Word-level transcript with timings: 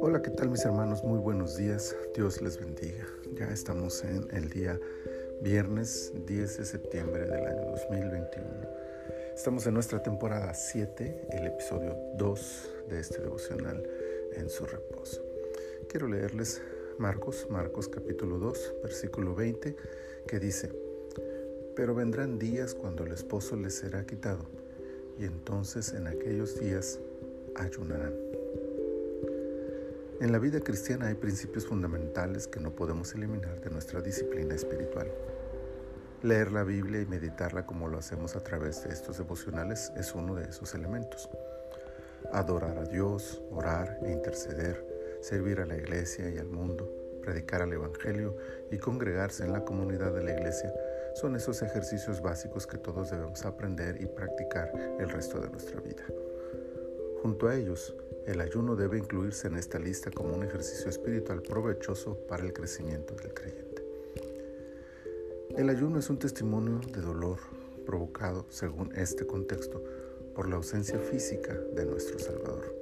Hola, 0.00 0.20
¿qué 0.22 0.30
tal 0.30 0.50
mis 0.50 0.64
hermanos? 0.64 1.04
Muy 1.04 1.20
buenos 1.20 1.56
días. 1.56 1.94
Dios 2.16 2.42
les 2.42 2.58
bendiga. 2.58 3.06
Ya 3.34 3.46
estamos 3.46 4.02
en 4.02 4.26
el 4.32 4.50
día 4.50 4.80
viernes 5.40 6.12
10 6.26 6.58
de 6.58 6.64
septiembre 6.64 7.26
del 7.26 7.46
año 7.46 7.70
2021. 7.70 8.48
Estamos 9.36 9.68
en 9.68 9.74
nuestra 9.74 10.02
temporada 10.02 10.52
7, 10.52 11.28
el 11.30 11.46
episodio 11.46 11.96
2 12.16 12.70
de 12.88 12.98
este 12.98 13.22
devocional 13.22 13.88
en 14.34 14.50
su 14.50 14.66
reposo. 14.66 15.22
Quiero 15.88 16.08
leerles 16.08 16.60
Marcos, 16.98 17.46
Marcos 17.50 17.86
capítulo 17.86 18.38
2, 18.38 18.74
versículo 18.82 19.36
20, 19.36 19.76
que 20.26 20.40
dice, 20.40 20.72
Pero 21.76 21.94
vendrán 21.94 22.40
días 22.40 22.74
cuando 22.74 23.04
el 23.04 23.12
esposo 23.12 23.54
les 23.54 23.74
será 23.74 24.04
quitado, 24.06 24.44
y 25.18 25.24
entonces 25.24 25.92
en 25.92 26.06
aquellos 26.06 26.58
días 26.58 26.98
ayunarán. 27.56 28.14
En 30.20 30.32
la 30.32 30.38
vida 30.38 30.60
cristiana 30.60 31.08
hay 31.08 31.14
principios 31.14 31.66
fundamentales 31.66 32.46
que 32.46 32.60
no 32.60 32.70
podemos 32.70 33.14
eliminar 33.14 33.60
de 33.60 33.70
nuestra 33.70 34.00
disciplina 34.00 34.54
espiritual. 34.54 35.08
Leer 36.22 36.52
la 36.52 36.64
Biblia 36.64 37.02
y 37.02 37.06
meditarla 37.06 37.66
como 37.66 37.88
lo 37.88 37.98
hacemos 37.98 38.34
a 38.34 38.42
través 38.42 38.82
de 38.84 38.92
estos 38.92 39.18
devocionales 39.18 39.92
es 39.96 40.14
uno 40.14 40.34
de 40.34 40.48
esos 40.48 40.74
elementos. 40.74 41.28
Adorar 42.32 42.78
a 42.78 42.84
Dios, 42.84 43.42
orar 43.50 43.98
e 44.02 44.10
interceder, 44.10 44.82
servir 45.20 45.60
a 45.60 45.66
la 45.66 45.76
iglesia 45.76 46.30
y 46.30 46.38
al 46.38 46.48
mundo, 46.48 46.90
predicar 47.22 47.60
al 47.60 47.72
Evangelio 47.72 48.36
y 48.70 48.78
congregarse 48.78 49.44
en 49.44 49.52
la 49.52 49.64
comunidad 49.64 50.14
de 50.14 50.24
la 50.24 50.32
iglesia 50.32 50.72
son 51.16 51.34
esos 51.34 51.62
ejercicios 51.62 52.20
básicos 52.20 52.66
que 52.66 52.76
todos 52.76 53.10
debemos 53.10 53.42
aprender 53.46 54.02
y 54.02 54.06
practicar 54.06 54.70
el 54.98 55.08
resto 55.08 55.40
de 55.40 55.48
nuestra 55.48 55.80
vida. 55.80 56.04
Junto 57.22 57.48
a 57.48 57.56
ellos, 57.56 57.94
el 58.26 58.38
ayuno 58.42 58.76
debe 58.76 58.98
incluirse 58.98 59.48
en 59.48 59.56
esta 59.56 59.78
lista 59.78 60.10
como 60.10 60.34
un 60.34 60.44
ejercicio 60.44 60.90
espiritual 60.90 61.40
provechoso 61.40 62.18
para 62.28 62.44
el 62.44 62.52
crecimiento 62.52 63.14
del 63.14 63.32
creyente. 63.32 63.82
El 65.56 65.70
ayuno 65.70 66.00
es 66.00 66.10
un 66.10 66.18
testimonio 66.18 66.80
de 66.92 67.00
dolor 67.00 67.38
provocado, 67.86 68.44
según 68.50 68.94
este 68.94 69.26
contexto, 69.26 69.82
por 70.34 70.50
la 70.50 70.56
ausencia 70.56 70.98
física 70.98 71.54
de 71.54 71.86
nuestro 71.86 72.18
Salvador. 72.18 72.74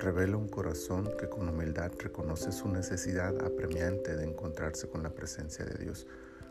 Revela 0.00 0.36
un 0.36 0.48
corazón 0.48 1.08
que 1.16 1.28
con 1.28 1.48
humildad 1.48 1.92
reconoce 1.96 2.50
su 2.50 2.68
necesidad 2.68 3.40
apremiante 3.44 4.16
de 4.16 4.24
encontrarse 4.24 4.88
con 4.88 5.04
la 5.04 5.10
presencia 5.10 5.64
de 5.64 5.78
Dios, 5.78 6.08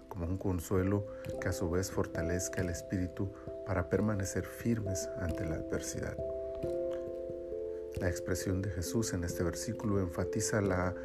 como 0.10 0.26
un 0.26 0.38
consuelo 0.38 1.06
que 1.40 1.50
a 1.50 1.54
su 1.54 1.70
vez 1.70 1.92
fortalezca 1.92 2.62
el 2.62 2.70
espíritu 2.70 3.32
para 3.66 3.90
permanecer 3.90 4.46
firmes 4.46 5.08
ante 5.20 5.46
la 5.46 5.56
adversidad. 5.56 6.18
La 8.00 8.10
expresión 8.10 8.62
de 8.62 8.70
Jesús 8.72 9.14
en 9.14 9.24
este 9.24 9.44
versículo 9.44 10.00
enfatiza 10.00 10.62
la 10.62 10.96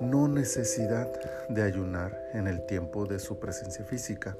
no 0.00 0.28
necesidad 0.28 1.10
de 1.48 1.62
ayunar 1.62 2.30
en 2.34 2.46
el 2.46 2.64
tiempo 2.66 3.06
de 3.06 3.18
su 3.18 3.38
presencia 3.38 3.84
física 3.84 4.36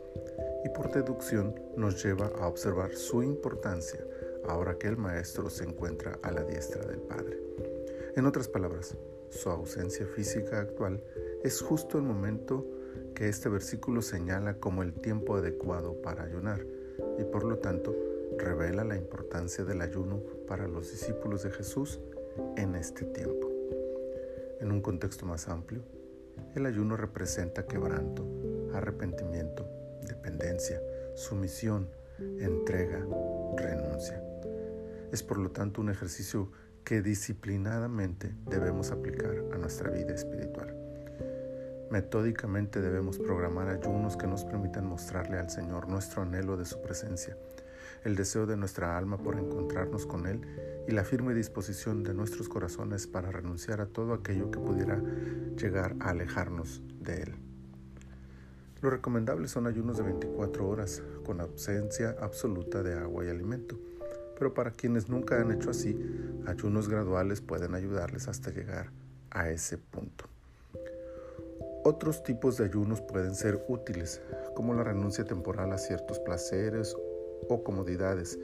y 0.64 0.68
por 0.68 0.92
deducción 0.92 1.54
nos 1.76 2.02
lleva 2.02 2.30
a 2.38 2.46
observar 2.46 2.94
su 2.94 3.22
importancia 3.22 4.00
ahora 4.46 4.76
que 4.78 4.88
el 4.88 4.96
Maestro 4.96 5.50
se 5.50 5.64
encuentra 5.64 6.18
a 6.22 6.30
la 6.30 6.42
diestra 6.42 6.86
del 6.86 7.00
Padre. 7.00 7.38
En 8.16 8.26
otras 8.26 8.48
palabras, 8.48 8.96
su 9.30 9.50
ausencia 9.50 10.06
física 10.06 10.60
actual 10.60 11.02
es 11.42 11.60
justo 11.60 11.98
el 11.98 12.04
momento 12.04 12.66
que 13.18 13.28
este 13.28 13.48
versículo 13.48 14.00
señala 14.00 14.60
como 14.60 14.84
el 14.84 14.92
tiempo 14.92 15.34
adecuado 15.34 16.00
para 16.02 16.22
ayunar 16.22 16.64
y 17.18 17.24
por 17.24 17.42
lo 17.42 17.58
tanto 17.58 17.92
revela 18.38 18.84
la 18.84 18.94
importancia 18.94 19.64
del 19.64 19.80
ayuno 19.80 20.22
para 20.46 20.68
los 20.68 20.92
discípulos 20.92 21.42
de 21.42 21.50
Jesús 21.50 21.98
en 22.56 22.76
este 22.76 23.04
tiempo. 23.06 23.50
En 24.60 24.70
un 24.70 24.80
contexto 24.80 25.26
más 25.26 25.48
amplio, 25.48 25.82
el 26.54 26.64
ayuno 26.64 26.96
representa 26.96 27.66
quebranto, 27.66 28.24
arrepentimiento, 28.72 29.66
dependencia, 30.06 30.80
sumisión, 31.16 31.90
entrega, 32.38 33.04
renuncia. 33.56 34.22
Es 35.10 35.24
por 35.24 35.38
lo 35.38 35.50
tanto 35.50 35.80
un 35.80 35.90
ejercicio 35.90 36.52
que 36.84 37.02
disciplinadamente 37.02 38.32
debemos 38.46 38.92
aplicar 38.92 39.44
a 39.52 39.58
nuestra 39.58 39.90
vida 39.90 40.14
espiritual. 40.14 40.87
Metódicamente 41.90 42.80
debemos 42.80 43.18
programar 43.18 43.68
ayunos 43.68 44.16
que 44.16 44.26
nos 44.26 44.44
permitan 44.44 44.86
mostrarle 44.86 45.38
al 45.38 45.50
Señor 45.50 45.88
nuestro 45.88 46.22
anhelo 46.22 46.56
de 46.56 46.64
su 46.64 46.80
presencia 46.82 47.36
el 48.04 48.16
deseo 48.16 48.46
de 48.46 48.56
nuestra 48.56 48.96
alma 48.96 49.18
por 49.18 49.38
encontrarnos 49.38 50.06
con 50.06 50.26
Él 50.26 50.40
y 50.86 50.92
la 50.92 51.04
firme 51.04 51.34
disposición 51.34 52.02
de 52.02 52.14
nuestros 52.14 52.48
corazones 52.48 53.06
para 53.06 53.30
renunciar 53.30 53.80
a 53.80 53.86
todo 53.86 54.14
aquello 54.14 54.50
que 54.50 54.58
pudiera 54.58 55.02
llegar 55.56 55.96
a 56.00 56.10
alejarnos 56.10 56.82
de 57.00 57.22
Él. 57.22 57.34
Lo 58.80 58.90
recomendable 58.90 59.48
son 59.48 59.66
ayunos 59.66 59.96
de 59.96 60.04
24 60.04 60.68
horas, 60.68 61.02
con 61.24 61.40
ausencia 61.40 62.14
absoluta 62.20 62.82
de 62.82 62.94
agua 62.94 63.24
y 63.24 63.28
alimento, 63.28 63.78
pero 64.38 64.54
para 64.54 64.70
quienes 64.70 65.08
nunca 65.08 65.40
han 65.40 65.50
hecho 65.50 65.70
así, 65.70 65.98
ayunos 66.46 66.88
graduales 66.88 67.40
pueden 67.40 67.74
ayudarles 67.74 68.28
hasta 68.28 68.52
llegar 68.52 68.92
a 69.30 69.50
ese 69.50 69.78
punto. 69.78 70.26
Otros 71.88 72.22
tipos 72.22 72.58
de 72.58 72.66
ayunos 72.66 73.00
pueden 73.00 73.34
ser 73.34 73.64
útiles, 73.66 74.20
como 74.54 74.74
la 74.74 74.84
renuncia 74.84 75.24
temporal 75.24 75.72
a 75.72 75.78
ciertos 75.78 76.18
placeres 76.18 76.94
o 77.48 77.64
comodidades 77.64 78.38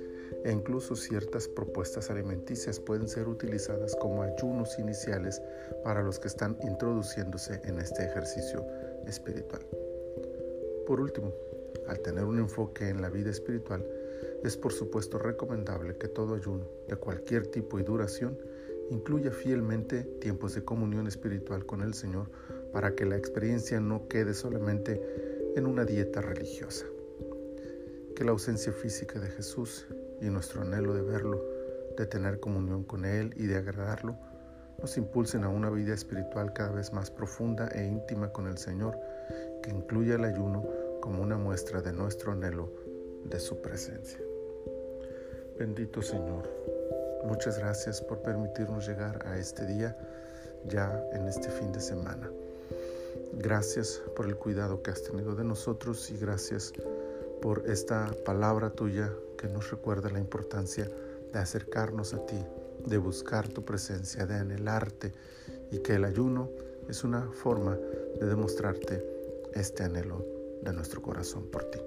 e 0.47 0.51
incluso 0.51 0.97
ciertas 0.97 1.47
propuestas 1.47 2.09
alimenticias 2.09 2.81
pueden 2.81 3.07
ser 3.07 3.29
utilizadas 3.29 3.95
como 3.97 4.23
ayunos 4.23 4.79
iniciales 4.79 5.43
para 5.85 6.03
los 6.03 6.19
que 6.19 6.29
están 6.29 6.57
introduciéndose 6.63 7.61
en 7.65 7.81
este 7.81 8.07
ejercicio 8.07 8.65
espiritual. 9.07 9.61
Por 10.87 11.03
último, 11.03 11.31
al 11.87 12.01
tener 12.01 12.25
un 12.25 12.39
enfoque 12.39 12.89
en 12.89 13.03
la 13.03 13.11
vida 13.11 13.31
espiritual, 13.31 13.87
es 14.43 14.57
por 14.57 14.73
supuesto 14.73 15.19
recomendable 15.19 15.99
que 15.99 16.09
todo 16.09 16.35
ayuno, 16.35 16.65
de 16.89 16.97
cualquier 16.97 17.49
tipo 17.49 17.79
y 17.79 17.83
duración, 17.83 18.39
incluya 18.89 19.31
fielmente 19.31 20.05
tiempos 20.21 20.55
de 20.55 20.65
comunión 20.65 21.07
espiritual 21.07 21.67
con 21.67 21.83
el 21.83 21.93
Señor 21.93 22.31
para 22.75 22.95
que 22.95 23.07
la 23.07 23.17
experiencia 23.17 23.81
no 23.81 24.09
quede 24.09 24.35
solamente 24.35 25.01
en 25.57 25.65
una 25.65 25.87
dieta 25.87 26.21
religiosa 26.21 26.85
que 28.15 28.25
la 28.25 28.31
ausencia 28.31 28.73
física 28.73 29.19
de 29.19 29.29
Jesús 29.29 29.87
y 30.21 30.27
nuestro 30.27 30.63
anhelo 30.63 30.95
de 30.95 31.03
verlo, 31.03 31.43
de 31.97 32.07
tener 32.07 32.39
comunión 32.39 32.85
con 32.85 33.05
Él 33.05 33.35
y 33.37 33.47
de 33.47 33.57
agradarlo, 33.57 34.17
nos 34.81 34.97
impulsen 34.97 35.45
a 35.45 35.49
una 35.49 35.71
vida 35.71 35.95
espiritual 35.95 36.53
cada 36.53 36.71
vez 36.71 36.93
más 36.93 37.11
profunda 37.11 37.69
e 37.69 37.85
íntima 37.87 38.33
con 38.33 38.47
el 38.47 38.59
Señor, 38.59 38.99
que 39.63 39.71
incluya 39.71 40.15
el 40.15 40.25
ayuno 40.25 40.65
como 41.01 41.23
una 41.23 41.37
muestra 41.37 41.83
de 41.83 41.93
nuestro 41.93 42.33
anhelo 42.33 42.73
de 43.25 43.41
su 43.41 43.61
presencia. 43.61 44.21
Bendito 45.59 46.03
Señor, 46.03 46.49
muchas 47.25 47.59
gracias 47.59 48.01
por 48.01 48.23
permitirnos 48.23 48.87
llegar 48.87 49.27
a 49.27 49.39
este 49.39 49.67
día 49.67 49.97
ya 50.67 51.05
en 51.13 51.27
este 51.27 51.49
fin 51.51 51.73
de 51.73 51.81
semana. 51.81 52.31
Gracias 53.39 54.03
por 54.15 54.27
el 54.27 54.37
cuidado 54.37 54.83
que 54.83 54.91
has 54.91 55.03
tenido 55.03 55.35
de 55.35 55.45
nosotros 55.45 56.11
y 56.11 56.17
gracias 56.17 56.73
por 57.43 57.69
esta 57.69 58.11
palabra 58.25 58.71
tuya 58.71 59.13
que 59.37 59.49
nos 59.49 59.71
recuerda 59.71 60.09
la 60.09 60.21
importancia 60.21 60.89
de 61.33 61.39
acercarnos 61.39 62.15
a 62.15 62.25
ti, 62.27 62.39
de 62.87 62.97
buscar 62.97 63.49
tu 63.49 63.65
presencia, 63.65 64.25
de 64.25 64.35
anhelarte 64.35 65.13
y 65.71 65.79
que 65.81 65.97
el 65.97 66.05
ayuno 66.05 66.49
es 66.89 67.03
una 67.03 67.31
forma 67.33 67.77
de 67.77 68.27
demostrarte 68.27 69.05
este 69.53 69.83
anhelo 69.83 70.25
de 70.63 70.73
nuestro 70.73 71.03
corazón 71.03 71.47
por 71.51 71.65
ti. 71.65 71.81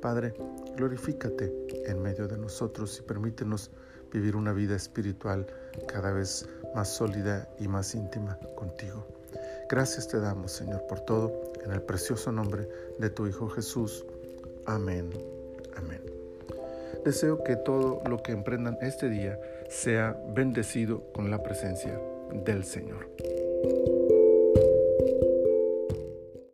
Padre, 0.00 0.34
glorifícate 0.76 1.50
en 1.86 2.02
medio 2.02 2.28
de 2.28 2.36
nosotros 2.36 2.98
y 2.98 3.02
permítenos 3.02 3.70
vivir 4.12 4.36
una 4.36 4.52
vida 4.52 4.76
espiritual 4.76 5.46
cada 5.88 6.12
vez 6.12 6.46
más 6.74 6.94
sólida 6.94 7.48
y 7.58 7.68
más 7.68 7.94
íntima 7.94 8.38
contigo. 8.54 9.23
Gracias 9.68 10.08
te 10.08 10.20
damos, 10.20 10.52
Señor, 10.52 10.86
por 10.86 11.00
todo, 11.00 11.52
en 11.64 11.72
el 11.72 11.82
precioso 11.82 12.30
nombre 12.30 12.68
de 12.98 13.10
tu 13.10 13.26
Hijo 13.26 13.48
Jesús. 13.48 14.04
Amén. 14.66 15.10
Amén. 15.76 16.00
Deseo 17.04 17.42
que 17.42 17.56
todo 17.56 18.00
lo 18.08 18.22
que 18.22 18.32
emprendan 18.32 18.78
este 18.80 19.08
día 19.08 19.38
sea 19.68 20.16
bendecido 20.34 21.02
con 21.12 21.30
la 21.30 21.42
presencia 21.42 21.98
del 22.44 22.64
Señor. 22.64 23.08